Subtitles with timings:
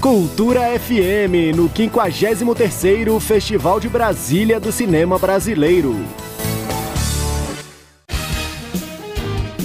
[0.00, 5.94] Cultura FM, no 53º Festival de Brasília do Cinema Brasileiro.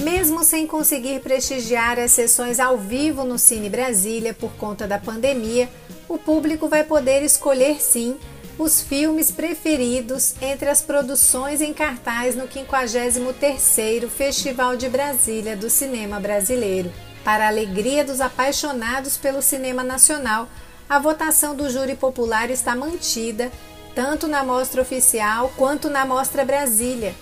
[0.04, 5.70] Mesmo sem conseguir prestigiar as sessões ao vivo no Cine Brasília por conta da pandemia,
[6.06, 8.16] o público vai poder escolher sim
[8.58, 16.18] os filmes preferidos entre as produções em cartaz no 53º Festival de Brasília do Cinema
[16.18, 16.90] Brasileiro.
[17.22, 20.48] Para a alegria dos apaixonados pelo cinema nacional,
[20.88, 23.50] a votação do júri popular está mantida,
[23.94, 27.14] tanto na mostra oficial quanto na mostra Brasília.